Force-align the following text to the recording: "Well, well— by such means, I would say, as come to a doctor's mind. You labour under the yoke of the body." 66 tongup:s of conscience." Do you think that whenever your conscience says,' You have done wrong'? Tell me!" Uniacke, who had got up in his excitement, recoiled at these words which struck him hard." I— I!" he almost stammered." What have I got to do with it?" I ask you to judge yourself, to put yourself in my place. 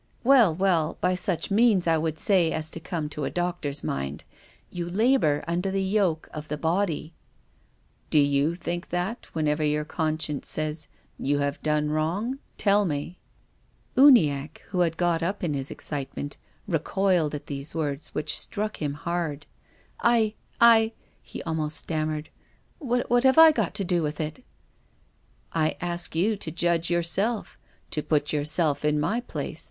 "Well, 0.23 0.55
well— 0.55 0.97
by 0.99 1.13
such 1.13 1.51
means, 1.51 1.85
I 1.85 1.95
would 1.95 2.17
say, 2.17 2.51
as 2.51 2.71
come 2.71 3.07
to 3.09 3.23
a 3.23 3.29
doctor's 3.29 3.83
mind. 3.83 4.23
You 4.71 4.89
labour 4.89 5.43
under 5.47 5.69
the 5.69 5.83
yoke 5.83 6.27
of 6.33 6.47
the 6.47 6.57
body." 6.57 7.13
66 8.09 8.09
tongup:s 8.09 8.09
of 8.09 8.09
conscience." 8.09 8.09
Do 8.09 8.19
you 8.31 8.55
think 8.55 8.89
that 8.89 9.35
whenever 9.35 9.63
your 9.63 9.85
conscience 9.85 10.49
says,' 10.49 10.87
You 11.29 11.37
have 11.37 11.61
done 11.61 11.91
wrong'? 11.91 12.39
Tell 12.57 12.83
me!" 12.85 13.19
Uniacke, 13.95 14.57
who 14.69 14.79
had 14.79 14.97
got 14.97 15.21
up 15.21 15.43
in 15.43 15.53
his 15.53 15.69
excitement, 15.69 16.35
recoiled 16.67 17.35
at 17.35 17.45
these 17.45 17.75
words 17.75 18.07
which 18.15 18.35
struck 18.35 18.77
him 18.77 18.95
hard." 18.95 19.45
I— 20.01 20.33
I!" 20.59 20.93
he 21.21 21.43
almost 21.43 21.77
stammered." 21.77 22.31
What 22.79 23.23
have 23.23 23.37
I 23.37 23.51
got 23.51 23.75
to 23.75 23.83
do 23.85 24.01
with 24.01 24.19
it?" 24.19 24.43
I 25.53 25.77
ask 25.79 26.15
you 26.15 26.37
to 26.37 26.49
judge 26.49 26.89
yourself, 26.89 27.59
to 27.91 28.01
put 28.01 28.33
yourself 28.33 28.83
in 28.83 28.99
my 28.99 29.19
place. 29.21 29.59